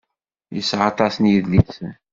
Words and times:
Yesεa 0.55 0.83
aṭas 0.91 1.15
n 1.17 1.29
yedlisen. 1.31 1.91